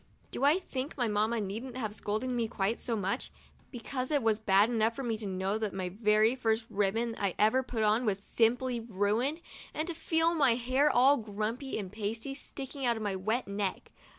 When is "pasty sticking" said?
11.91-12.81